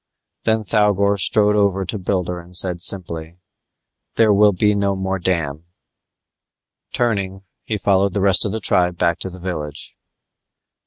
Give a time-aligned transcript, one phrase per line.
[0.45, 3.37] Then Thougor strode over to Builder and said simply,
[4.15, 5.65] "There will be no more dam."
[6.91, 9.95] Turning he followed the rest of the tribe back to the village.